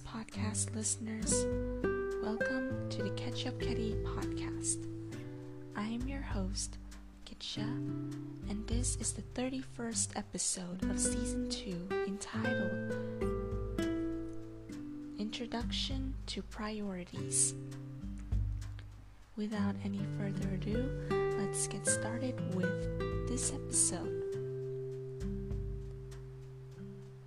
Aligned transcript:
Podcast 0.00 0.74
listeners. 0.74 1.44
Welcome 2.22 2.88
to 2.88 3.02
the 3.02 3.10
Catch 3.10 3.46
Up 3.46 3.60
Kitty 3.60 3.94
podcast. 4.04 4.86
I 5.76 5.82
am 5.82 6.08
your 6.08 6.22
host, 6.22 6.78
Kitsha, 7.26 7.66
and 8.48 8.66
this 8.66 8.96
is 8.96 9.12
the 9.12 9.20
31st 9.34 10.16
episode 10.16 10.82
of 10.90 10.98
season 10.98 11.50
2 11.50 11.88
entitled 12.06 12.94
Introduction 15.18 16.14
to 16.26 16.42
Priorities. 16.42 17.54
Without 19.36 19.74
any 19.84 20.00
further 20.18 20.54
ado, 20.54 20.90
let's 21.38 21.66
get 21.66 21.86
started 21.86 22.34
with 22.54 23.28
this 23.28 23.52
episode. 23.52 24.22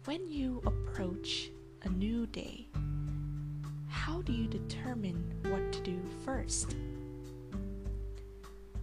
When 0.05 0.27
you 0.27 0.63
approach 0.65 1.51
a 1.85 1.89
new 1.89 2.25
day, 2.27 2.65
how 3.87 4.21
do 4.23 4.33
you 4.33 4.47
determine 4.47 5.31
what 5.43 5.71
to 5.71 5.79
do 5.81 5.99
first? 6.23 6.75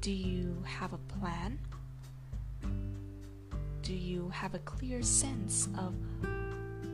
Do 0.00 0.12
you 0.12 0.62
have 0.64 0.92
a 0.92 0.98
plan? 0.98 1.58
Do 3.82 3.92
you 3.92 4.28
have 4.28 4.54
a 4.54 4.60
clear 4.60 5.02
sense 5.02 5.68
of 5.76 5.94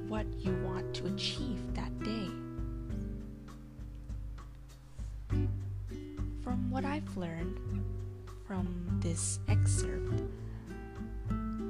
what 0.08 0.26
you 0.38 0.56
want 0.64 0.94
to 0.94 1.06
achieve 1.06 1.60
that 1.74 1.92
day? 2.00 2.28
From 6.42 6.70
what 6.70 6.86
I've 6.86 7.16
learned 7.18 7.60
from 8.46 8.98
this 9.00 9.40
excerpt, 9.48 10.22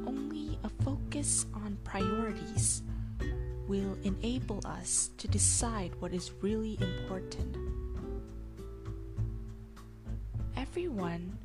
only 0.06 0.60
a 0.62 0.68
focus 0.84 1.46
on 1.52 1.76
priorities 1.82 2.82
will 3.68 3.96
enable 4.02 4.60
us 4.66 5.10
to 5.18 5.28
decide 5.28 5.92
what 6.00 6.12
is 6.12 6.32
really 6.42 6.76
important 6.80 7.56
everyone 10.78 11.36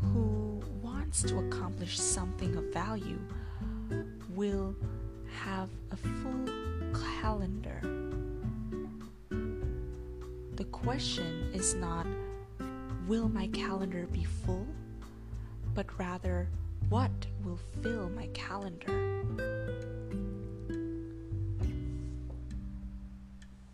who 0.00 0.62
wants 0.80 1.22
to 1.22 1.38
accomplish 1.38 2.00
something 2.00 2.56
of 2.56 2.64
value 2.72 3.18
will 4.34 4.74
have 5.30 5.68
a 5.90 5.96
full 5.96 6.48
calendar. 7.20 7.80
The 10.56 10.64
question 10.64 11.50
is 11.52 11.74
not, 11.74 12.06
will 13.06 13.28
my 13.28 13.48
calendar 13.48 14.06
be 14.10 14.24
full? 14.24 14.66
But 15.74 15.86
rather, 15.98 16.48
what 16.88 17.10
will 17.44 17.58
fill 17.82 18.08
my 18.10 18.26
calendar? 18.34 18.92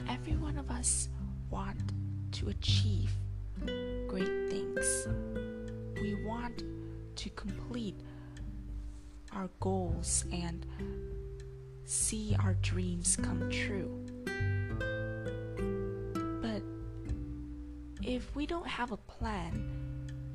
Every 0.09 0.37
one 0.37 0.59
of 0.59 0.71
us 0.71 1.09
want 1.51 1.93
to 2.33 2.49
achieve 2.49 3.11
great 4.07 4.51
things. 4.51 5.09
We 6.01 6.25
want 6.25 6.63
to 7.17 7.31
complete 7.31 8.01
our 9.33 9.51
goals 9.61 10.25
and 10.33 10.65
see 11.85 12.37
our 12.43 12.55
dreams 12.63 13.17
come 13.17 13.51
true. 13.51 14.05
But 16.43 16.63
if 18.03 18.35
we 18.37 18.47
don't 18.47 18.67
have 18.67 18.93
a 18.93 18.97
plan 18.97 19.79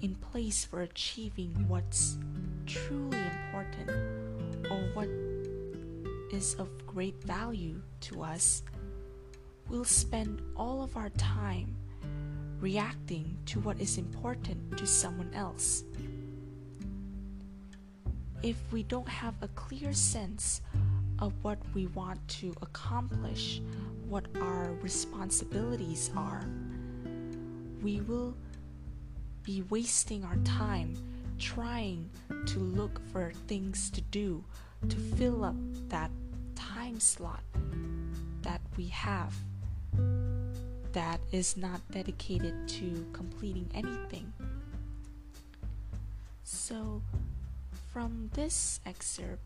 in 0.01 0.16
place 0.16 0.66
for 0.66 0.81
achieving 0.81 1.66
what's 1.67 2.17
truly 2.66 3.17
important 3.17 3.89
or 4.69 4.79
what 4.94 5.09
is 6.31 6.56
of 6.56 6.69
great 6.88 7.22
value 7.24 7.81
to 8.01 8.24
us, 8.24 8.63
we'll 9.69 9.84
spend 9.84 10.41
all 10.56 10.84
of 10.84 10.96
our 10.97 11.09
time 11.12 11.75
reacting 12.59 13.38
to 13.46 13.59
what 13.59 13.79
is 13.79 13.97
important 13.97 14.78
to 14.78 14.88
someone 14.88 15.29
else. 15.34 15.84
If 18.41 18.57
we 18.72 18.84
don't 18.84 19.07
have 19.07 19.35
a 19.41 19.47
clear 19.50 19.94
sense 19.94 20.62
of 21.19 21.34
what 21.44 21.59
we 21.73 21.88
want 21.88 22.25
to 22.28 22.53
accomplish, 22.62 23.62
what 24.07 24.25
our 24.41 24.73
responsibilities 24.81 26.12
are, 26.16 26.46
we 27.81 28.02
will 28.02 28.35
be 29.44 29.62
wasting 29.69 30.23
our 30.23 30.38
time 30.38 30.96
trying 31.43 32.09
to 32.45 32.59
look 32.59 33.01
for 33.11 33.33
things 33.47 33.89
to 33.91 33.99
do 33.99 34.41
to 34.87 34.95
fill 34.95 35.43
up 35.43 35.55
that 35.89 36.09
time 36.55 36.99
slot 37.01 37.43
that 38.41 38.61
we 38.77 38.87
have 38.87 39.35
that 40.93 41.19
is 41.33 41.57
not 41.57 41.81
dedicated 41.91 42.55
to 42.67 43.05
completing 43.11 43.69
anything. 43.73 44.31
So, 46.43 47.01
from 47.91 48.29
this 48.33 48.79
excerpt, 48.85 49.43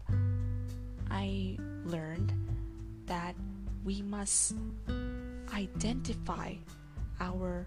I 1.10 1.58
learned 1.86 2.32
that 3.08 3.34
we 3.84 4.04
must 4.04 4.54
identify 5.54 6.54
our 7.20 7.66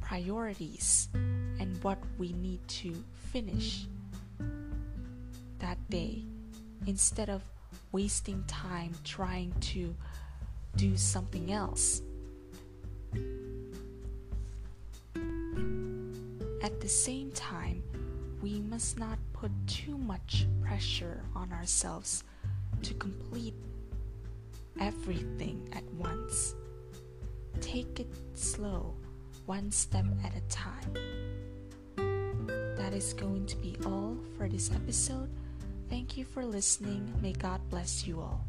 priorities 0.00 1.08
and 1.60 1.82
what 1.82 1.98
we 2.18 2.32
need 2.32 2.66
to 2.68 2.94
finish 3.32 3.86
that 5.58 5.78
day 5.90 6.22
instead 6.86 7.28
of 7.30 7.42
wasting 7.92 8.42
time 8.44 8.92
trying 9.04 9.52
to 9.60 9.94
do 10.76 10.96
something 10.96 11.52
else. 11.52 12.02
At 16.62 16.80
the 16.80 16.88
same 16.88 17.30
time, 17.32 17.82
we 18.42 18.60
must 18.60 18.98
not 18.98 19.18
put 19.32 19.50
too 19.66 19.98
much 19.98 20.46
pressure 20.60 21.22
on 21.34 21.52
ourselves 21.52 22.24
to 22.82 22.94
complete 22.94 23.54
everything 24.80 25.68
at 25.72 25.84
once. 25.94 26.54
Take 27.60 28.00
it 28.00 28.08
slow, 28.34 28.94
one 29.46 29.70
step 29.70 30.06
at 30.24 30.34
a 30.36 30.40
time. 30.48 31.11
That 32.92 32.98
is 32.98 33.14
going 33.14 33.46
to 33.46 33.56
be 33.56 33.74
all 33.86 34.18
for 34.36 34.50
this 34.50 34.70
episode. 34.70 35.30
Thank 35.88 36.18
you 36.18 36.26
for 36.26 36.44
listening. 36.44 37.10
May 37.22 37.32
God 37.32 37.58
bless 37.70 38.06
you 38.06 38.20
all. 38.20 38.44